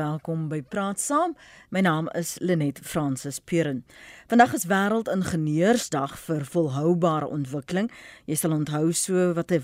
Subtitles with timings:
[0.00, 1.34] welkom by Praat Saam.
[1.68, 3.82] My naam is Lenet Fransis Puren.
[4.30, 7.90] Vandag is wêreldingenieursdag vir volhoubare ontwikkeling.
[8.30, 9.60] Jy sal onthou so wat 'n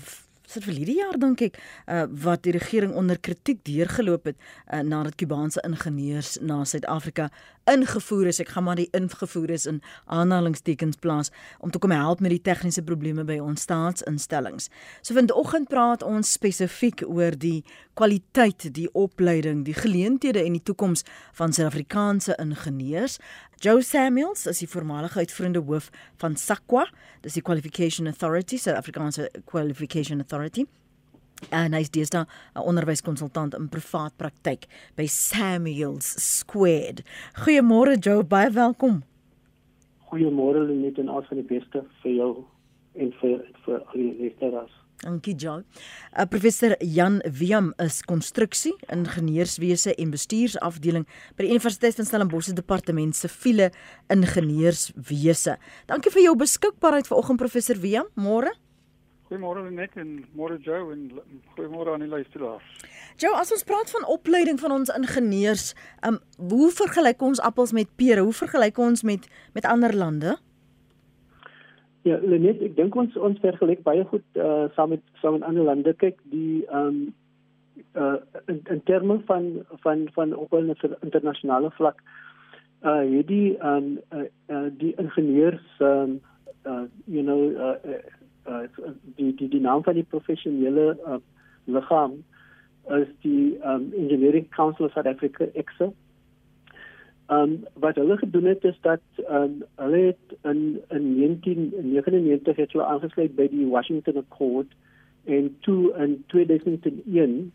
[0.47, 4.79] sit vir hierdie jaar dink ek uh, wat die regering onder kritiek deurgeloop het uh,
[4.79, 7.29] nadat Kubaanse ingenieurs na Suid-Afrika
[7.71, 8.39] ingevoer is.
[8.43, 12.41] Ek gaan maar die ingevoer is in aanhalingstekens plaas om te kom help met die
[12.41, 14.69] tegniese probleme by ons staatsinstellings.
[15.01, 17.63] So vanoggend praat ons spesifiek oor die
[17.97, 21.03] kwaliteit, die opleiding, die geleenthede en die toekoms
[21.37, 23.17] van Suid-Afrikaanse ingenieurs.
[23.63, 25.89] Joe Samuels is die voormalige uitvoerende hoof
[26.21, 26.85] van SAQA,
[27.25, 30.67] dis die Qualification Authority, Suid-Afrikaanse Qualification Authority.
[31.49, 37.03] En hy's deesdae 'n onderwyskonsultant in privaat praktyk by Samuels Squared.
[37.33, 39.03] Goeiemôre Joe, baie welkom.
[40.09, 42.45] Goeiemôre Lenet en al van die beste vir jou
[42.95, 44.73] en vir vir al die luisteraars.
[44.97, 45.63] Dankie Joe.
[46.17, 51.05] Uh, professor Jan Wiam is konstruksie, ingenieurswese en bestuursafdeling
[51.37, 53.69] by die Universiteit van Stellenbosch se departement siviele
[54.13, 55.57] ingenieurswese.
[55.85, 58.09] Dankie vir jou beskikbaarheid vanoggend professor Wiam.
[58.17, 58.55] Môre.
[59.27, 61.01] Goeiemôre net en môre Joe en
[61.57, 62.63] goeiemôre aan die luisteraars.
[63.19, 65.73] Joe, as ons praat van opleiding van ons ingenieurs,
[66.07, 68.23] um, hoe vergelyk ons appels met pere?
[68.23, 70.37] Hoe vergelyk ons met met ander lande?
[72.07, 75.67] Ja, net ek dink ons ons vergelyk baie goed uh, saam met saam met ander
[75.73, 75.95] lande.
[75.99, 77.07] Kyk, die ehm um,
[77.99, 78.15] uh
[78.47, 81.99] in, in terme van van van op 'n internasionale vlak
[82.83, 86.21] uh hierdie ehm um, uh, uh, die ingenieurs ehm um,
[86.65, 87.99] uh you know uh,
[88.47, 88.65] uh
[89.15, 91.19] die die die naam van die professionele uh,
[91.65, 92.23] liggaam
[92.97, 95.91] is die um, Engineering Council of South Africa EXA.
[97.27, 102.85] Um wat hulle gedoen het is dat um, hulle het in in 1999 het hulle
[102.85, 104.67] aangesluit by die Washington Accord
[105.25, 107.51] en toe in 2001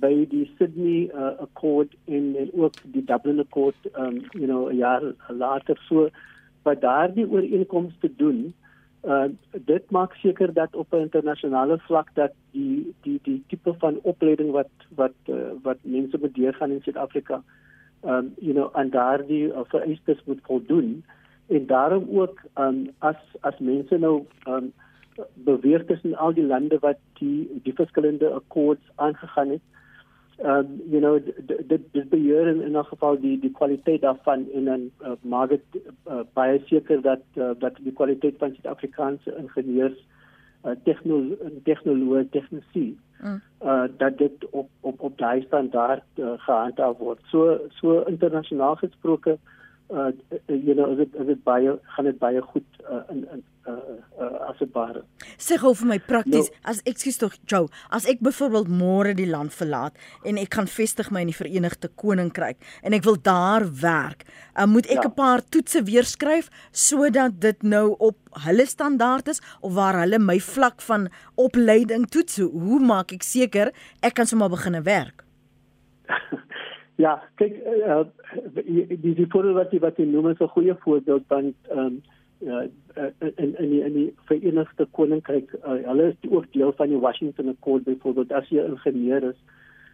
[0.00, 4.76] by die Sydney uh, Accord en, en ook die Dublin Accord um you know 'n
[4.76, 6.08] jaar later so
[6.62, 8.54] wat daardie ooreenkomste doen
[9.04, 9.28] uh
[9.64, 14.50] dit maak seker dat op 'n internasionale vlak dat die die die tipe van opleiding
[14.50, 17.42] wat wat uh, wat mense moet deurgaan in Suid-Afrika
[18.04, 21.04] um you know en daardie uh, vereistes moet voldoen.
[21.46, 24.72] En daarom ook um as as mense nou um
[25.34, 29.60] beweeg tussen al die lande wat die die verskillende akkoords aangegaan het
[30.44, 31.18] um you know
[31.68, 35.48] dit dit beheer in in 'n geval die die kwaliteit daarvan en dan uh, maak
[35.48, 35.64] dit
[36.06, 40.06] uh, baie seker dat uh, dat die kwaliteit van Suid-Afrikaanse ingenieurs
[40.64, 43.40] uh, tegnologie tegnologie tegnisie mm.
[43.62, 49.30] uh, dat dit op op op daai standaard uh, gehandhaaf word so so internasionaal gesproke
[49.30, 49.59] uh,
[49.90, 53.74] you know is dit is dit baie gaan dit baie goed uh, in in uh,
[54.20, 55.02] uh, as dit ware.
[55.40, 59.28] Sê gou vir my prakties, no, as ekskuus tog Joe, as ek byvoorbeeld môre die
[59.30, 63.66] land verlaat en ek gaan vestig my in die Verenigde Koninkryk en ek wil daar
[63.82, 65.16] werk, uh, moet ek 'n ja.
[65.22, 70.38] paar toetse weer skryf sodat dit nou op hulle standaard is of waar hulle my
[70.38, 72.38] vlak van opleiding toets.
[72.38, 73.72] Hoe maak ek seker
[74.02, 75.24] ek kan sommer begine werk?
[77.00, 78.04] ja, kyk uh,
[78.64, 82.02] die die voorbeeld wat jy wat jy noem is 'n goeie voorbeeld ehm um,
[82.40, 82.60] ja
[83.36, 87.48] in in die in die Verenigde Koninkryk uh, hulle is ook deel van die Washington
[87.48, 89.40] Accord byvoorbeeld as jy 'n ingenieur is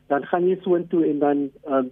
[0.06, 1.90] dan gaan jy so intoe en dan um,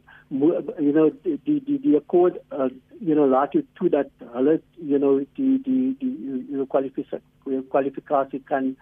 [0.78, 2.70] you know die die die accord uh,
[3.00, 8.76] you know laat jy toe dat hulle you know die die die kwalifikasie kwalifikasie kan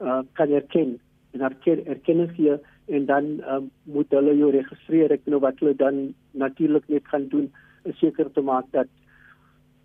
[0.00, 0.98] uh, kan erken
[1.32, 5.74] en erken erkenning hier en dan um, moet hulle jou registreer ek weet wat hulle
[5.74, 7.50] dan natuurlik net gaan doen
[7.84, 8.88] is seker te maak dat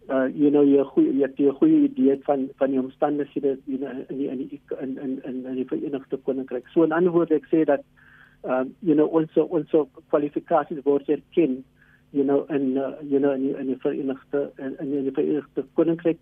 [0.09, 3.77] uh you know jy goeie jy het 'n goeie idee van van die omstandighede you
[3.77, 6.67] know, in die, in die, in in in in die Verenigde Koninkryk.
[6.73, 7.83] So in ander woorde ek sê dat
[8.43, 9.69] um you know ons ons
[10.09, 11.63] kwalifikasies word erken
[12.11, 15.65] you know in uh, you know in die, in die Verenigde in, in die Verenigde
[15.73, 16.17] Koninkryk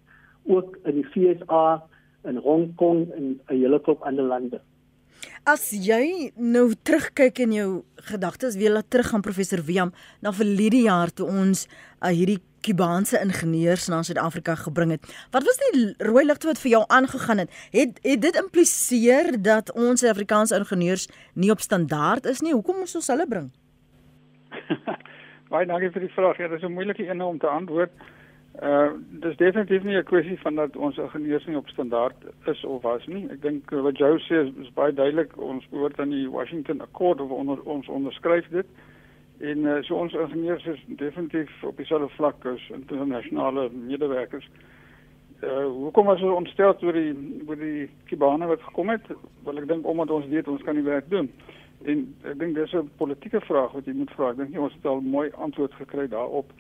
[0.45, 1.83] ook in die FSA
[2.23, 4.61] in Hong Kong en 'n hele klop ander lande.
[5.43, 7.69] As jy nou terugkyk in jou
[8.09, 11.65] gedagtes, wie laat terug aan professor Wiam na verlede jaar toe ons
[12.01, 15.05] uh, hierdie Kubaanse ingenieurs na Suid-Afrika gebring het.
[15.31, 17.53] Wat was die rooi ligte wat vir jou aangegaan het?
[17.71, 21.07] Het het dit impliseer dat ons Suid-Afrikaanse ingenieurs
[21.39, 22.53] nie op standaard is nie?
[22.53, 23.47] Hoekom moes ons hulle bring?
[25.51, 26.37] Baie dankie vir die vraag.
[26.37, 27.91] Ja, dit is 'n moeilike een om te antwoord.
[28.63, 28.91] Uh
[29.23, 32.15] dis definitief nie 'n kwessie van dat ons ingenieurs nie op standaard
[32.45, 33.27] is of was nie.
[33.31, 35.37] Ek dink wat Jou sê is, is baie duidelik.
[35.37, 38.65] Ons behoort aan die Washington Accord of onder, ons onderskryf dit.
[39.39, 44.49] En uh, so ons ingenieurs is definitief op dieselfde vlak as internasionale medewerkers.
[45.43, 47.15] Uh hoekom was ons ontstel oor die
[47.47, 49.07] oor die Kubane wat gekom het?
[49.43, 51.31] Wel ek dink omdat ons weet ons kan die werk doen.
[51.85, 54.29] En ek dink dis 'n politieke vraag wat jy moet vra.
[54.29, 56.51] Ek dink ons het al mooi antwoord gekry daarop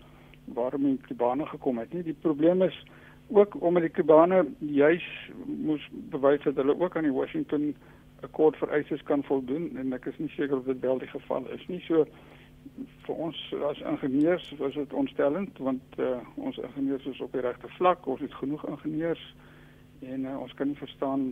[0.53, 2.03] waarom die Kubane gekom het nie.
[2.03, 2.83] Die probleem is
[3.27, 5.05] ook omdat die Kubane juis
[5.45, 7.75] moes bewys dat hulle ook aan die Washington
[8.21, 11.67] akkoord vereistes kan voldoen en ek is nie seker of dit wel die geval is
[11.67, 11.79] nie.
[11.87, 12.05] So
[13.05, 13.37] vir ons
[13.69, 18.21] as ingenieurs was dit ontstellend want uh, ons ingenieurs is op die regte vlak, ons
[18.21, 19.23] het genoeg ingenieurs
[20.05, 21.31] en uh, ons kan nie verstaan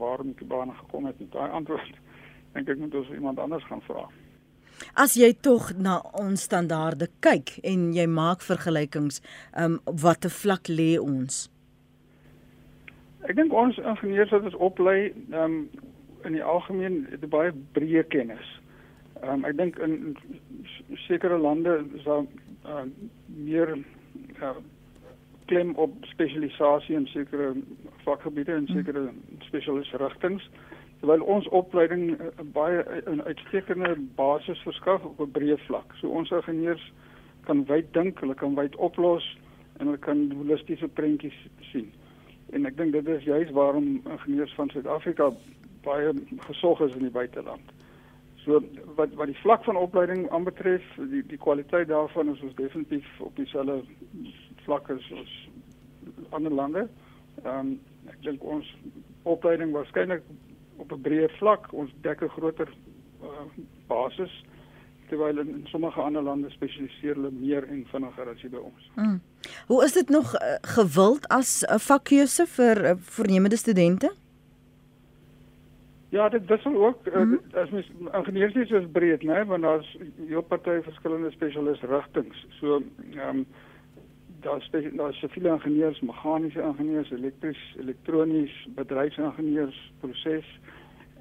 [0.00, 2.00] waarom die Kubane gekom het met daai antwoord.
[2.54, 4.08] Dink ek moet ons iemand anders gaan vra.
[4.94, 9.20] As jy tog na ons standaarde kyk en jy maak vergelykings,
[9.54, 11.48] ehm um, op watter vlak lê ons?
[13.28, 15.62] Ek dink ons ingenieurs wat ons oplei, ehm um,
[16.28, 18.48] in die algemeen het baie breë kennis.
[19.22, 20.16] Ehm um, ek dink in
[21.06, 22.26] sekere lande is daar
[22.66, 22.84] uh,
[23.26, 23.76] meer
[24.42, 24.56] uh,
[25.50, 27.54] klem op spesialisasie in sekere
[28.04, 29.08] vakgebiede en sekere
[29.48, 30.46] spesialiste rigtings
[31.00, 35.94] terwyl ons opleiding uh, baie 'n uitstekende basis verskaf op 'n breë vlak.
[36.00, 36.92] So ons ingenieurs
[37.44, 39.24] kan wyd dink, hulle kan wyd oplos
[39.78, 41.36] en hulle kan holistiese prentjies
[41.72, 41.92] sien.
[42.52, 45.30] En ek dink dit is juis waarom ingenieurs van Suid-Afrika
[45.82, 47.72] baie gesog is in die buiteland.
[48.44, 48.60] So
[48.96, 53.36] wat wat die vlak van opleiding aanbetref, die die kwaliteit daarvan is ons definitief op
[53.36, 53.82] dieselfde
[54.64, 55.34] vlak as ons
[56.30, 56.88] ander lande.
[57.44, 58.66] Ehm um, ek dink ons
[59.22, 60.24] opleiding waarskynlik
[60.80, 62.68] op 'n breër vlak, ons dek 'n groter
[63.22, 63.46] uh,
[63.86, 64.44] basis
[65.08, 68.90] terwyl in, in sommige ander lande spesialiseer hulle meer en vinniger as by ons.
[68.94, 69.20] Mm.
[69.66, 74.12] Hoe is dit nog uh, gewild as 'n vakkeuse vir uh, voornemende studente?
[76.10, 79.96] Ja, dit wissel ook mm uh, as mens ingenieurs is breed, né, want daar's
[80.26, 82.46] heel party verskillende spesialis rigtings.
[82.60, 82.82] So
[83.14, 83.46] ehm um,
[84.40, 90.46] daar's daar's siviele ingenieurs, meganiese ingenieurs, elektries, elektronies, bedryfsingenieurs, proses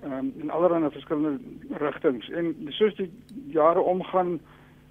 [0.04, 1.40] ehm um, en allerlei verskillende
[1.70, 2.30] rigtings.
[2.30, 3.12] En soos die
[3.48, 4.40] jare omgaan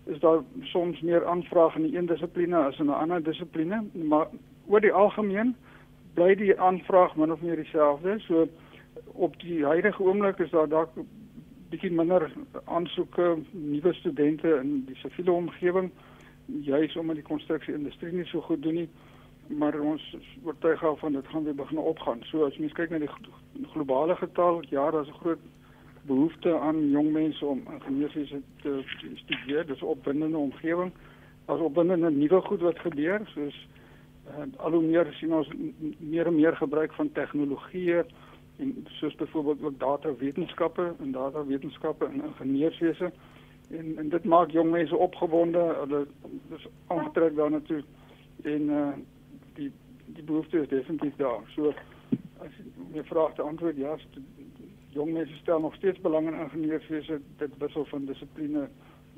[0.04, 4.26] is daar soms meer aanvraag in een dissipline as in 'n ander dissipline, maar
[4.66, 5.56] oor die algemeen
[6.14, 8.18] bly die aanvraag min of meer dieselfde.
[8.18, 8.48] So
[9.04, 10.90] op die huidige oomblik is daar dalk
[11.70, 12.32] bietjie minder
[12.64, 15.90] aansoeke nuwe studente in die siviele omgewing
[16.62, 18.88] juis omdat die konstruksie industrie nie so goed doen nie
[19.48, 22.18] maar ons oortuig al van dit gaan weer begin opgaan.
[22.22, 23.10] So as mens kyk na die
[23.72, 25.40] globale getal ja daar's 'n groot
[26.02, 28.82] behoefte aan jong mense om ingenieurswese te
[29.14, 29.66] studeer.
[29.66, 30.92] Dis opwindende omgewing.
[31.46, 33.68] Daar's opwindende nuwe goed wat gebeur soos
[34.28, 35.48] uh, al hoe meer sien ons
[35.98, 37.94] meer en meer gebruik van tegnologie
[38.56, 43.12] en soos byvoorbeeld ook data wetenskappe en data wetenskappe en ingenieurswese
[43.70, 45.58] en en dit maak jong mense opgewonde.
[45.58, 46.06] Hulle
[46.56, 47.82] is aangetrek daarna toe
[48.42, 48.92] en uh,
[49.54, 49.72] die
[50.04, 51.40] die behoefte is definitief daar.
[51.54, 51.72] So
[52.44, 52.60] as
[52.94, 53.96] jy vra te antwoord ja
[54.96, 58.68] jong mense stel nog steeds belang in ingenieurswese dit wissel van dissipline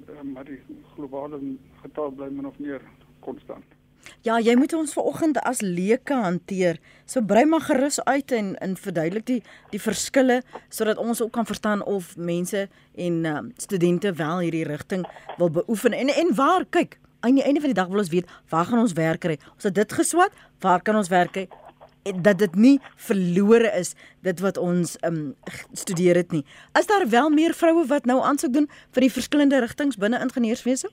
[0.08, 0.61] uh, maar die
[0.94, 1.41] globale
[1.82, 2.82] getal bly min of meer
[3.20, 3.79] konstant
[4.23, 6.81] Ja, jy moet ons vanoggend as leuke hanteer.
[7.08, 11.47] So brei maar gerus uit en in verduidelik die die verskille sodat ons ook kan
[11.47, 15.06] verstaan of mense en uh, studente wel hierdie rigting
[15.38, 15.93] wil beoefen.
[15.93, 18.79] En en waar kyk, aan die einde van die dag wil ons weet, waar gaan
[18.79, 19.38] ons werk kry?
[19.55, 21.49] Ons het dit geswat, waar kan ons werk kry?
[22.02, 23.93] dat dit nie verlore is
[24.25, 25.35] dit wat ons um
[25.76, 26.44] studeer het nie.
[26.79, 30.88] Is daar wel meer vroue wat nou aansoek doen vir die verskillende rigtings binne ingenieurswese?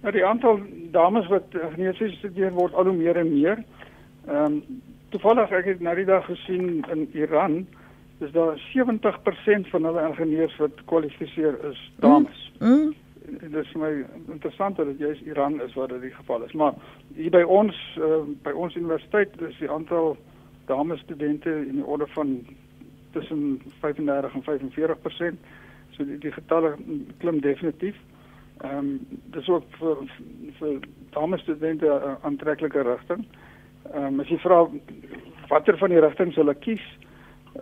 [0.00, 0.60] Nou die aantal
[0.94, 3.64] dames wat geneeskunde studeer word al hoe meer en meer.
[4.28, 4.62] Ehm um,
[5.08, 7.62] toevallig ek het nou die dag gesien in Iran
[8.18, 12.52] is daar 70% van hulle ingenieurs wat kwalifiseer is dames.
[12.58, 12.68] Mm.
[12.68, 12.94] Mm.
[13.40, 16.52] Dit is my interessant dat dit juist Iran is waar dit die geval is.
[16.52, 16.74] Maar
[17.14, 20.16] hier by ons uh, by ons universiteit is die aantal
[20.66, 22.38] dames studente in die orde van
[23.12, 24.44] tussen 35 en
[25.34, 25.40] 45%.
[25.90, 26.74] So die, die getalle
[27.18, 27.96] klim definitief.
[28.58, 29.96] Ehm um, dis ook vir
[30.58, 30.78] vir
[31.14, 33.26] dames studente 'n aantreklike rigting.
[33.92, 34.66] Ehm um, as jy vra
[35.48, 36.86] watter van die rigtings hulle kies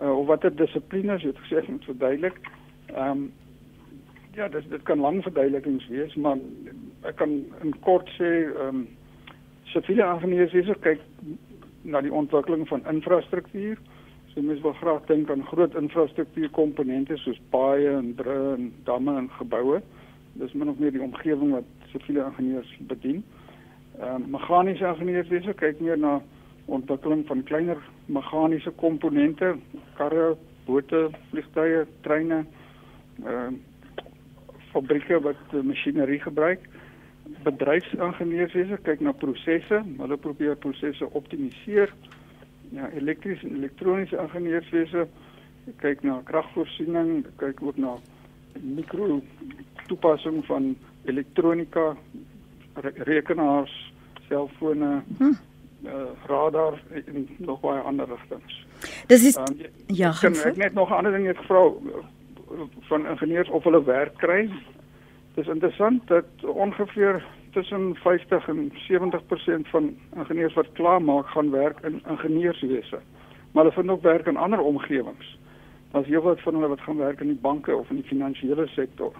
[0.01, 2.39] uh, of watter dissiplines, jy het gesê ek moet verduidelik.
[2.93, 3.31] Ehm um,
[4.33, 6.37] ja, dit dit kan lang verduidelikings wees, maar
[7.01, 7.29] ek kan
[7.61, 8.87] in kort sê ehm um,
[9.63, 11.01] siviele ingenieurs kyk
[11.81, 13.77] na die ontwikkeling van infrastruktuur.
[14.33, 19.29] So mense wil graag dink aan groot infrastruktuurkomponente soos paaie en brûe en damme en
[19.37, 19.81] geboue
[20.39, 23.23] dis min of meer die omgewing wat siviele ingenieurs bedien.
[23.99, 26.19] Ehm uh, meganiese ingenieurs wese kyk meer na
[26.65, 29.55] ontwikkeling van kleiner meganiese komponente,
[29.97, 32.43] karre, bote, vliegtuie, treine,
[33.23, 33.59] ehm uh,
[34.71, 36.67] fabrieke wat masjinerie gebruik.
[37.43, 41.93] Bedryfsingenieurs wese kyk na prosesse, hulle probeer prosesse optimaliseer.
[42.75, 45.07] Ja, elektriese en elektroniese ingenieurs wese
[45.67, 47.95] ek kyk na kragvoorsiening, kyk ook na
[48.61, 49.21] mikro
[49.87, 50.75] toepassing van
[51.05, 51.95] elektronika,
[52.73, 53.93] re rekenaars,
[54.27, 55.33] selfone, hm.
[55.85, 55.93] uh,
[56.27, 58.65] radar en nog baie ander rigtings.
[59.07, 61.71] Dis is um, ja, kan ek net nog 'n ander ding net vra
[62.89, 64.49] van ingenieurs of hulle werk kry.
[65.35, 71.79] Dis interessant dat ongeveer tussen 50 en 70% van ingenieurs wat klaar maak gaan werk
[71.79, 72.99] in ingenieurswese.
[73.51, 75.37] Maar hulle vind ook werk in ander omgewings.
[75.91, 79.13] Daar's heelwat van hulle wat gaan werk in die banke of in die finansiële sektor.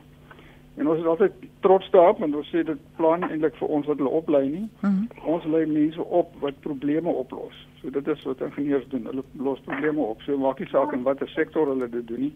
[0.78, 1.32] En ons is altyd
[1.66, 4.68] trots daarop want ons sê dit plan eintlik vir ons wat hulle oplei nie.
[4.82, 5.08] Mm -hmm.
[5.34, 7.68] Ons lei mense op wat probleme oplos.
[7.82, 9.06] So dit is wat ingenieurs doen.
[9.06, 10.22] Hulle los probleme op.
[10.22, 12.34] So maak nie saak in watter sektor hulle dit doen nie.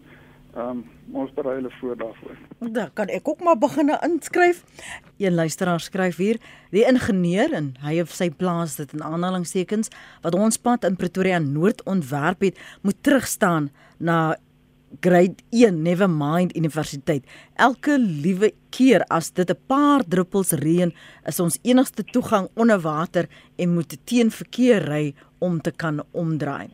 [0.52, 2.36] Ehm um, ons berei hulle voor daarvoor.
[2.58, 4.64] Dan kan ek ook maar begin inskryf.
[5.16, 6.36] Een luisteraar skryf hier:
[6.70, 9.88] "Die ingenieur en hy of sy plaas dit in aanhalingstekens
[10.22, 14.36] wat ons pad in Pretoria Noord ontwerp het, moet terugstaan na
[15.00, 17.24] grade 1 never mind universiteit.
[17.56, 20.92] Elke liewe keer as dit 'n paar druppels reën
[21.26, 26.68] is ons enigste toegang onder water en moet teen verkeer ry om te kan omdraai.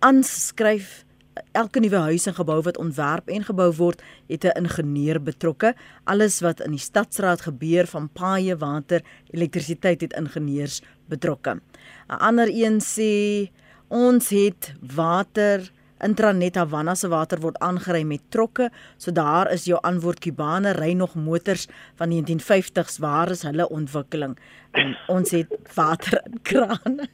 [0.00, 1.04] Aanskryf
[1.52, 5.74] elke nuwe huis en gebou wat ontwerp en gebou word het 'n ingenieur betrokke.
[6.04, 11.60] Alles wat in die stadsraad gebeur van paaie water elektrisiteit het ingenieurs betrokke.
[12.08, 13.50] 'n ander een sê
[13.88, 15.70] ons het water
[16.04, 20.92] Intranet Havana se water word aangery met trokke, so daar is jou antwoord Kubane ry
[20.98, 21.68] nog motors
[22.00, 24.36] van 1950s, waar is hulle ontwikkeling?
[24.72, 27.08] En ons het water in krane.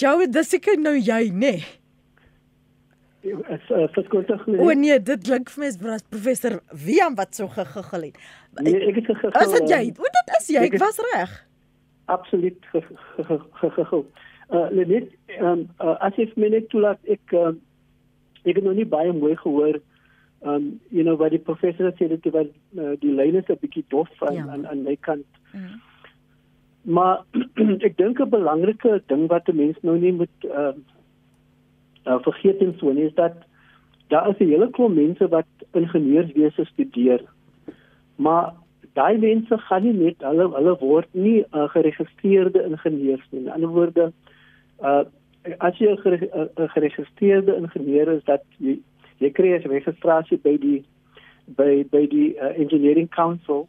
[0.00, 1.54] Jou dis ek nou jy, nê?
[1.58, 1.66] Nee.
[3.20, 4.56] Is uh, verskondig nie.
[4.64, 6.56] O nee, dit klink vir my as professor
[6.86, 8.20] Wiam wat so gegiggel het.
[8.64, 9.42] Nee, ek het gegiggel.
[9.44, 9.80] Is dit jy?
[10.00, 11.34] O dit is jy, ek was reg.
[12.10, 12.70] Absoluut
[13.60, 14.06] gegiggel.
[14.50, 17.52] Uh Lenet, um, uh, as jy my net toelaat ek uh,
[18.42, 19.78] ek het nog nie baie mooi gehoor
[20.42, 23.84] um you know wat die professor sê dat die uh, die lyn is 'n bietjie
[23.88, 24.46] dof aan ja.
[24.48, 25.26] aan aan my kant.
[25.52, 25.80] Mm.
[26.82, 27.24] Maar
[27.88, 30.72] ek dink 'n belangrike ding wat 'n mens nou nie moet uh,
[32.06, 33.36] uh vergeet en so nie is dat
[34.08, 37.20] daar is 'n hele klomp mense wat ingenieurswese studeer.
[38.16, 38.54] Maar
[38.94, 43.40] daai mense gaan nie net hulle hulle word nie uh, geregistreerde ingenieurs nie.
[43.40, 44.12] In ander woorde
[44.82, 45.04] uh
[45.58, 48.78] as jy 'n geregistreerde ingenieur is dat jy
[49.18, 50.84] jy kry 'n registrasie by die
[51.56, 53.68] by by die uh, engineering council.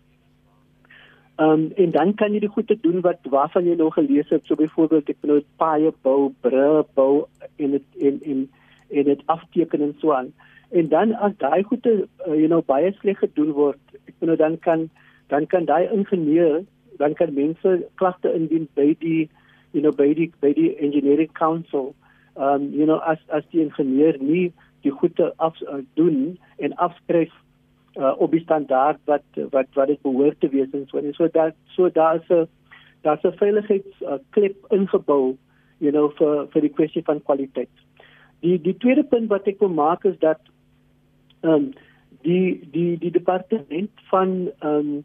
[1.38, 4.56] Um en dan kan jy die goede doen wat waarvan jy nog gelees het, so
[4.56, 7.26] byvoorbeeld ek nou paie bou, bru bou
[7.56, 8.50] in het, in in
[8.90, 10.34] in dit afteken en so aan.
[10.72, 14.60] En dan as daai goede uh, you know baie sleg gedoen word, ek bedoel dan
[14.60, 14.90] kan
[15.28, 16.64] dan kan daai ingenieur
[16.98, 19.30] dan kan mense klagte indien by die
[19.72, 21.94] you know by die by die engineering council
[22.36, 24.52] um you know as as die ingenieur nie
[24.84, 27.32] die goede af uh, doen en afskryf
[27.96, 31.28] uh, op die standaard wat wat wat dit behoort te wees en so en so
[31.28, 32.48] dat so daar's 'n
[33.02, 35.38] daar's 'n veiligheids uh, klip ingebou
[35.80, 37.74] you know vir vir die kwessie van kwaliteit.
[38.42, 40.40] Die die tweede punt wat ek wil maak is dat
[41.42, 41.74] um
[42.22, 45.04] die die die departement van um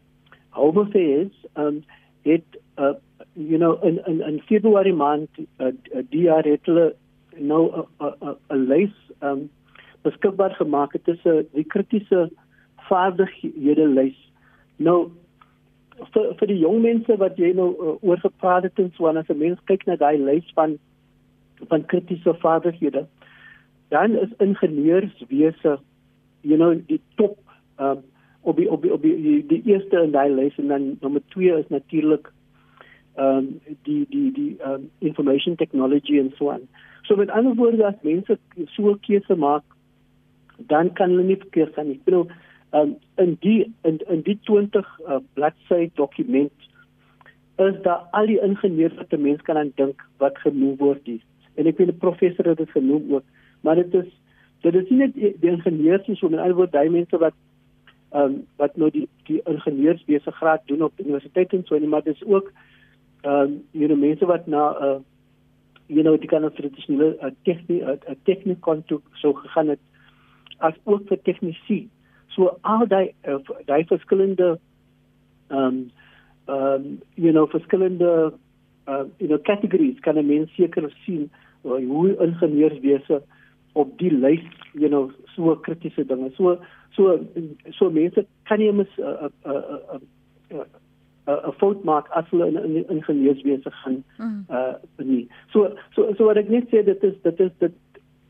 [0.51, 1.85] home affairs um
[2.23, 2.95] het uh,
[3.37, 6.95] you know in in in Februarie maand uh, uh, die jaar het hulle
[7.37, 9.51] nou 'n lys um
[10.03, 12.31] beskikbaar gemaak het tussen die kritiese
[12.89, 14.19] vaardighede lys.
[14.77, 15.11] Nou
[16.13, 19.17] vir vir die jong mense wat jy nou uh, oor gepraat het en so en
[19.17, 20.79] as 'n mens kyk na daai lys van
[21.69, 23.07] van kritiese vaardighede
[23.89, 25.79] dan is ingenieurswese
[26.41, 27.39] you know die top
[27.79, 28.05] um
[28.43, 31.59] op die op die, op die, die eerste in daai lys en dan nommer 2
[31.59, 32.33] is natuurlik
[33.19, 36.69] um, die die die um, information technology and so on.
[37.07, 38.39] So met ander woorde as mense
[38.75, 39.63] so 'n keuse maak,
[40.59, 42.01] dan kan hulle nie verkeerd gaan nie.
[42.07, 42.27] Ehm
[42.73, 46.53] um, in die in in die 20 uh, bladsy dokument
[47.57, 51.23] is daar al die ingenieurs wat 'n mens kan aan dink wat genoem word hier.
[51.55, 53.25] En ek weet 'n professor het dit genoem ook,
[53.61, 54.11] maar dit is
[54.61, 57.35] dit is nie net die ingenieurs nie, so met ander woorde daai mense wat
[58.11, 62.03] ehm um, wat nou die die ingenieurswese graad doen op universiteit en so en maar
[62.03, 62.53] dis ook
[63.23, 65.01] ehm um, you know mense wat na 'n uh,
[65.87, 69.81] you know die kan tradisionele uh, tegniek 'n uh, tegniek kon toe so gegaan het
[70.59, 71.89] as ook vir tegnisi.
[72.29, 74.59] So al daai uh, daai verskillende
[75.49, 75.91] ehm um,
[76.47, 78.33] ehm um, you know verskillende
[78.87, 81.31] uh, you know categories kan 'n mens seker sien
[81.65, 83.23] uh, hoe ingenieurswese
[83.73, 86.31] op die lys you know so kritiese dinge.
[86.37, 86.59] So
[86.91, 87.19] so
[87.71, 90.01] so mense kan nie mis 'n uh, uh, uh, uh,
[90.59, 90.67] uh,
[91.27, 94.45] 'n fout maak as hulle in, in ingenieurswese gaan mm.
[94.51, 95.29] uh nie.
[95.53, 97.75] So so so wat ek net sê dit is dit is dit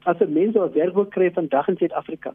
[0.05, 2.35] as 'n mens 'n werk wil kry vandag in Suid-Afrika,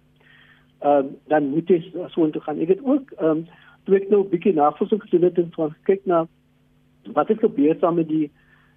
[0.80, 2.60] ehm um, dan moet jy so intoe gaan.
[2.60, 3.46] Ek het ook ehm um,
[3.86, 6.27] toe ek nou 'n bietjie navorsing gedoen het en van kyk na
[7.13, 8.32] wat het gebeur saam met die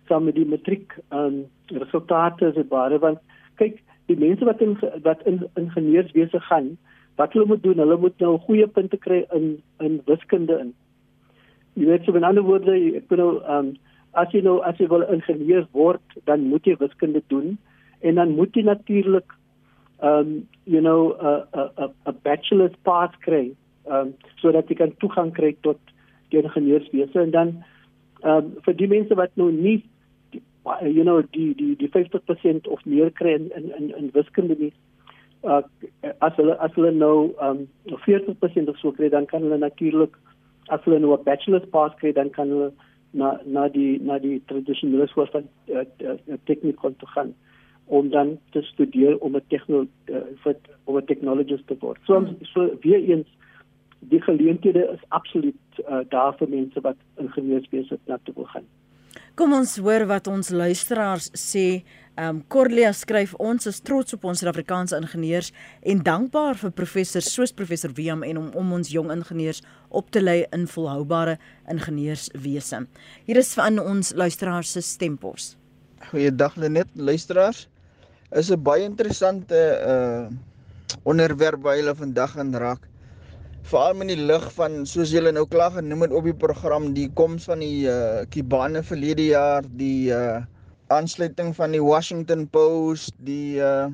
[0.08, 1.44] saam met die matriek ehm um,
[1.82, 3.18] resultate se bare want
[3.60, 6.76] kyk die mense wat in wat in ingenieurswese gaan
[7.16, 10.74] wat hulle moet doen hulle moet nou goeie punte kry in in wiskunde in
[11.74, 13.74] jy weet so in ander woorde ek bedoel ehm um,
[14.22, 17.56] as jy nou as jy wil ingenieur word dan moet jy wiskunde doen
[18.00, 19.32] en dan moet jy natuurlik
[20.02, 23.50] um, you know 'n 'n 'n bachelor's pass kry
[23.90, 25.80] um, sodat jy kan toegang kry tot
[26.30, 27.50] die ingenieurswese en dan
[28.22, 29.82] um, vir die mense wat nou nie
[30.80, 34.72] you know die die die 50% of meer kry in in in wiskunde nie
[35.42, 35.62] uh,
[36.20, 37.66] as hulle as hulle nou um
[38.06, 40.16] 40% of so kry dan kan hulle natuurlik
[40.68, 42.72] as hulle nou 'n bachelor's pass kry dan kan hulle
[43.12, 47.34] na na die na die tradisionele skool van uh, uh, tegniek kon toe gaan
[47.86, 52.00] om dan te studeer om 'n tegnolog uh, vir om 'n technologist te word.
[52.06, 52.36] So hmm.
[52.42, 53.28] so weer eens
[53.98, 58.66] die geleenthede is absoluut uh, daar vir mense wat ingenieurswese na toe wil gaan.
[59.34, 61.82] Kom ons hoor wat ons luisteraars sê.
[62.14, 65.48] Ehm um, Corlia skryf ons is trots op ons Suid-Afrikaanse ingenieurs
[65.82, 69.62] en dankbaar vir professors soos professor Wiam en om om ons jong ingenieurs
[69.94, 71.38] op te lei in volhoubare
[71.70, 72.84] ingenieurswese.
[73.26, 75.54] Hier is van ons luisteraars se stempos.
[76.10, 77.68] Goeiedag Lenet, luisteraars.
[78.32, 80.26] Is 'n baie interessante uh
[81.02, 82.88] onderwerp wat hulle vandag aan raak
[83.64, 87.06] veral in die lig van soos julle nou klaar genoem het op die program die
[87.16, 90.42] koms van die uh Kibane verlede jaar die uh
[90.92, 93.88] aansluiting van die Washington Post die uh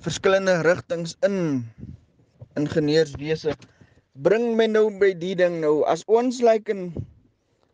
[0.00, 1.66] verskillende rigtings in
[2.56, 3.52] ingenieurswese
[4.18, 5.84] bring my nou by die ding nou.
[5.86, 6.82] As ons lyk like in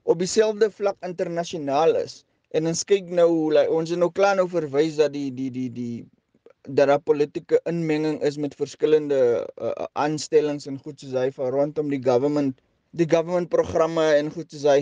[0.04, 2.22] op dieselfde vlak internasionaal is
[2.54, 5.70] en ons kyk nou like, ons het nou klaar nou verwys dat die die die
[5.72, 6.04] die
[6.64, 11.90] dat daar politieke inmenging is met verskillende uh, aanstellings en goed soos hy van rondom
[11.92, 12.60] die government
[12.96, 14.78] die government programme en goed soos hy.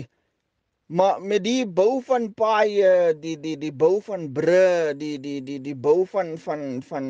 [0.91, 5.59] Maar met die bou van paaie die die die bou van bru die die die
[5.63, 7.09] die bou van van van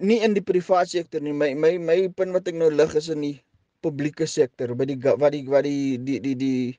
[0.00, 1.36] nie in die private sektor nie.
[1.36, 3.36] My my my punt wat ek nou lig is in die
[3.82, 6.78] publieke sektor by die wat die wat die die die die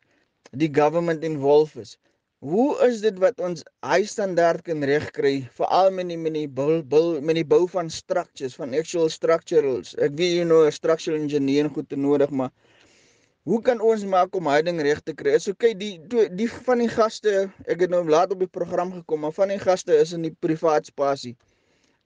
[0.63, 1.97] die government involved is
[2.43, 6.81] Hoe is dit wat ons high standaard kan regkry veral met die met die bou
[6.91, 9.93] bou met die bou van structures van actual structurals.
[9.95, 12.51] Ek weet jy nou 'n structural engineer goed te nodig, maar
[13.47, 15.37] hoe kan ons maak om hy ding reg te kry?
[15.39, 15.93] So kyk die
[16.35, 19.59] die, van die gaste, ek het nou laat op die program gekom, maar van die
[19.63, 21.37] gaste is in die privaat spasie.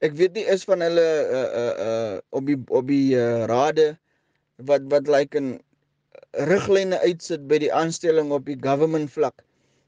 [0.06, 3.98] Ek weet nie is van hulle uh uh uh op die op die uh, rade
[4.66, 5.60] wat wat lyk like 'n
[6.50, 9.44] riglyne uitsit by die aanstelling op die government vlak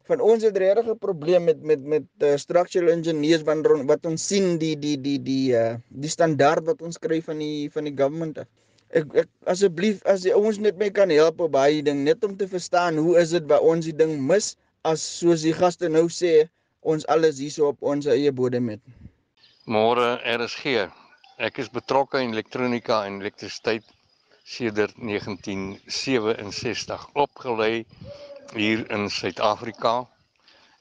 [0.10, 4.27] van ons het regtig 'n probleem met met met uh, structural engineers wanneer wat ons
[4.27, 7.95] sien die die die die uh, die standaard wat ons kry van die van die
[8.01, 8.39] government.
[8.89, 12.38] Ek, ek asseblief as jy ons net mee kan help op baie ding net om
[12.38, 16.08] te verstaan hoe is dit by ons die ding mis as soos die gaste nou
[16.10, 16.49] sê
[16.82, 18.82] ons alles hierso op ons eie bodem het.
[19.65, 20.89] Môre RSG.
[21.38, 23.86] Ek is betrokke in elektronika en elektrisiteit
[24.49, 27.85] sedert 1967 opgelei
[28.53, 30.07] hier in Suid-Afrika.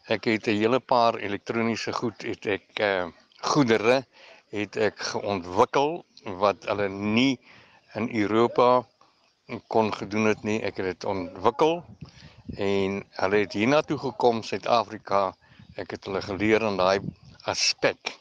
[0.08, 3.06] Ek het 'n hele paar elektroniese goed het ek uh
[3.40, 4.06] goedere
[4.50, 6.04] het ek geontwikkel
[6.40, 7.40] wat hulle nie
[7.94, 8.86] in Europa
[9.66, 10.62] kon gedoen het nie.
[10.62, 11.84] Ek het dit ontwikkel
[12.56, 15.36] en hulle het hiernatoe gekom Suid-Afrika.
[15.76, 17.00] Ek het hulle geleer in daai
[17.44, 18.16] aspek.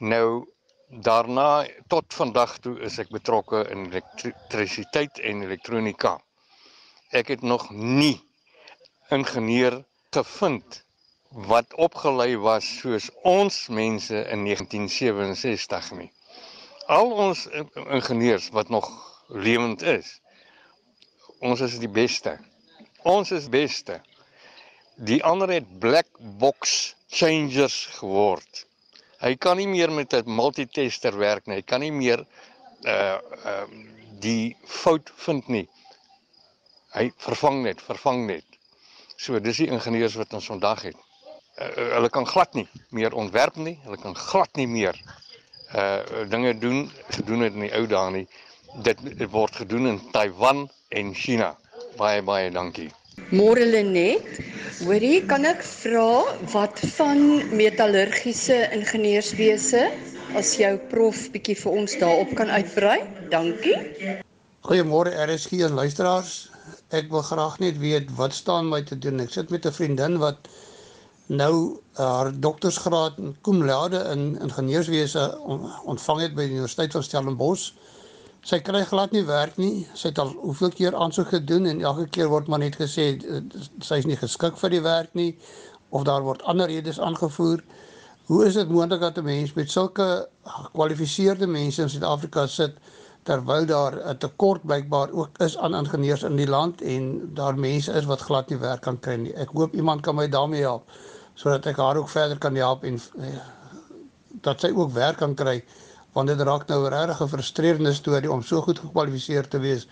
[0.00, 0.46] Nou
[0.92, 6.18] daarna tot vandag toe is ek betrokke in elektrisiteit en elektronika
[7.12, 8.20] ek het nog nie
[9.12, 10.82] ingenieur gevind
[11.48, 16.10] wat opgelei was soos ons mense in 1967 nie.
[16.86, 18.88] Al ons ingenieurs wat nog
[19.28, 20.20] lewend is,
[21.40, 22.36] ons is die beste.
[23.02, 24.00] Ons is beste.
[24.96, 28.66] Die ander het black box changers geword.
[29.22, 31.60] Hy kan nie meer met 'n multitester werk nie.
[31.60, 32.26] Hy kan nie meer
[32.84, 33.66] uh uh
[34.22, 35.68] die fout vind nie
[36.96, 38.58] hy vervang net, vervang net.
[39.16, 40.98] So dis die ingenieurs wat ons vandag het.
[41.60, 44.96] Uh, hulle kan glad nie meer ontwerp nie, hulle kan glad nie meer
[45.72, 46.84] uh dinge doen
[47.16, 48.26] gedoen het in die ou dae nie.
[48.84, 51.52] Dit, dit word gedoen in Taiwan en China.
[51.96, 52.90] Baie baie dankie.
[53.32, 54.26] Môre Lenet,
[54.84, 56.20] hoorie, kan ek vra
[56.52, 57.22] wat van
[57.56, 59.86] metallurgiese ingenieurswese
[60.36, 62.98] as jou prof bietjie vir ons daarop kan uitbrei?
[63.32, 63.78] Dankie.
[64.68, 66.34] Goeiemôre RSG en luisteraars
[66.92, 69.24] ek wil graag net weet wat staan my te doen.
[69.24, 70.52] Ek sit met 'n vriendin wat
[71.32, 75.24] nou haar doktorsgraad in cum laude in ingenieurswese
[75.88, 77.72] ontvang het by die Universiteit van Stellenbosch.
[78.42, 79.84] Sy kry glad nie werk nie.
[79.94, 83.42] Sy het al hoeveel keer aansoek gedoen en elke keer word maar net gesê eh,
[83.86, 85.28] sy is nie geskik vir die werk nie
[85.94, 87.62] of daar word ander redes aangevoer.
[88.26, 90.08] Hoe is dit moontlik dat 'n mens met sulke
[90.56, 92.74] gekwalifiseerde mense in Suid-Afrika sit
[93.30, 97.92] terwyl daar 'n tekort blykbaar ook is aan ingenieurs in die land en daar mense
[97.92, 99.34] is wat glad nie werk kan kry nie.
[99.34, 100.90] Ek hoop iemand kan my daarmee help
[101.34, 103.38] sodat ek haar ook verder kan help en eh,
[104.42, 105.62] dat sy ook werk kan kry
[106.12, 109.86] want dit raak nou regtig 'n frustrerende storie om so goed gekwalifiseer te wees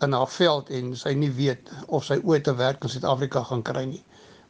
[0.00, 3.62] in haar veld en sy nie weet of sy ooit 'n werk in Suid-Afrika gaan
[3.62, 4.04] kry nie.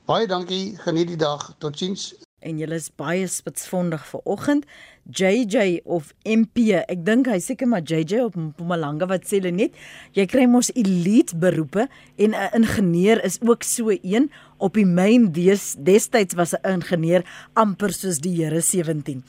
[0.05, 1.55] Baie dankie, geniet die dag.
[1.59, 2.15] Totsiens.
[2.41, 4.67] En julle is baie spitsvondig vir oggend.
[5.11, 9.73] JJ of MP, ek dink hy seker maar JJ op Mpumalanga wat sê hulle net,
[10.13, 15.33] jy kry mos elite beroepe en 'n ingenieur is ook so een op die myn
[15.33, 19.25] des destyds was 'n ingenieur amper soos die Here 17.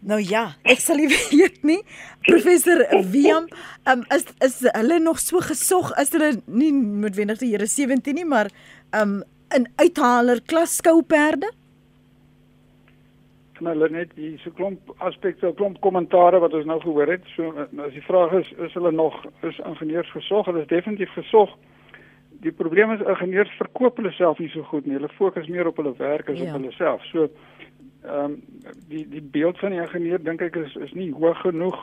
[0.00, 1.80] Nou ja, ek sal nie weet nie.
[2.26, 3.48] Professor Wiam,
[3.90, 8.24] um, is is hulle nog so gesog as hulle nie noodwendig die Here 17 nie,
[8.24, 8.50] maar
[8.92, 9.22] um
[9.54, 11.50] 'n uithaler klas skouperde?
[13.56, 17.24] van hulle net hier so klomp aspekte, klomp kommentare wat ons nou gehoor het.
[17.34, 17.52] So
[17.84, 20.46] as die vraag is, is hulle nog is ingenieurs gesog?
[20.50, 21.54] Hulle is definitief gesog.
[22.44, 24.98] Die probleem is ingenieurs verkoop hulle self nie so goed nie.
[24.98, 26.50] Hulle fokus meer op hulle werk as ja.
[26.50, 27.04] op hulle self.
[27.12, 27.30] So
[28.04, 28.42] ehm um,
[28.88, 31.78] die die beeld van die ingenieur dink ek is is nie hoog genoeg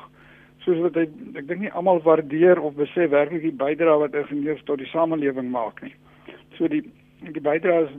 [0.64, 1.08] soos wat hy
[1.40, 5.50] ek dink nie almal waardeer of besef werklik die bydrae wat ingenieurs tot die samelewing
[5.52, 5.96] maak nie.
[6.58, 6.84] So die
[7.24, 7.98] die bydrae is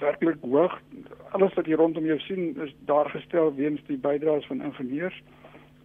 [0.00, 0.74] werklik hoog
[1.36, 5.22] alles wat hier rondom jou sien is daar gestel weens die bydraes van ingenieurs.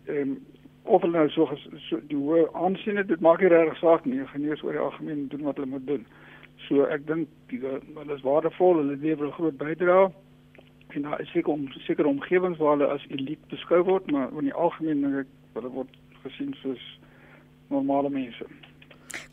[0.06, 0.38] Ehm um,
[0.84, 1.48] of hulle nou so,
[1.88, 4.20] so die hoë aansien het, dit maak nie regtig saak nie.
[4.20, 6.02] Ingenieurs oor die algemeen doen wat hulle moet doen.
[6.68, 10.12] So ek dink hulle is waardevol, hulle lewer 'n groot bydrae.
[10.94, 14.50] En daar is seker om seker omgewings waar hulle as elite beskou word, maar in
[14.50, 16.84] die algemeen dink ek hulle word gesien soos
[17.74, 18.46] normale mense.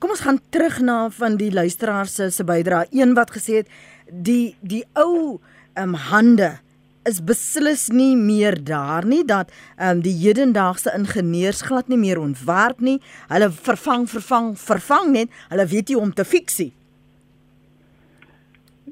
[0.00, 2.88] Kom ons gaan terug na van die luisteraars se bydrae.
[2.96, 3.70] Een wat gesê het
[4.10, 5.38] die die ou
[5.76, 6.56] um, hande
[7.08, 12.80] is beslis nie meer daar nie dat um, die hedendaagse ingenieurs glad nie meer ontwerp
[12.84, 12.98] nie.
[13.32, 15.40] Hulle vervang vervang vervang net.
[15.52, 16.70] Hulle weet nie om te fiksie.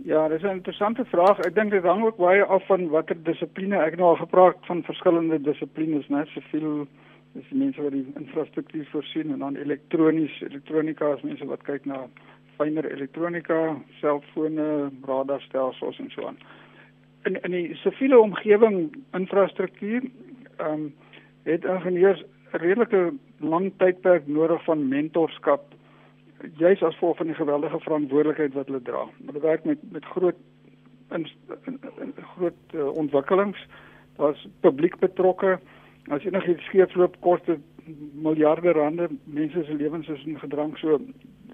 [0.04, 1.38] Ja, dis 'n interessante vraag.
[1.38, 3.76] Ek dink dit hang ook baie af van watter dissipline.
[3.76, 6.86] Ek nou al gepraat van verskillende dissiplines, net soveel
[7.34, 12.06] is mense wat die infrastruktuur voorsien en dan elektronies, elektronika is mense wat kyk na
[12.56, 16.38] fyner elektronika, selfone, radarstelsels en so aan
[17.28, 20.02] in in die siviele omgewing infrastruktuur
[20.56, 20.94] ehm um,
[21.42, 25.62] het ingenieurs 'n redelike lang tydperk nodig van mentorskap
[26.56, 29.06] juis as gevolg van die geweldige verantwoordelikheid wat hulle dra.
[29.26, 30.36] Hulle werk met met groot
[31.10, 31.26] in,
[31.64, 33.66] in, in groot uh, ontwikkelings.
[34.16, 35.58] Daar's publiek betrokke.
[36.08, 37.60] As enigiets skeefloop, kos dit
[38.12, 39.08] miljarde rande.
[39.24, 40.76] Mense se lewens is in gedrang.
[40.78, 41.00] So